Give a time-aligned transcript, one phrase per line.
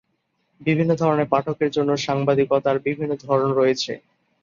[0.61, 3.91] বিভিন্ন ধরনের পাঠকের জন্য সাংবাদিকতার বিভিন্ন ধরন রয়েছে।